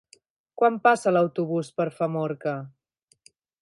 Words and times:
Quan 0.61 0.79
passa 0.87 1.13
l'autobús 1.15 1.71
per 1.79 1.89
Famorca? 2.01 2.59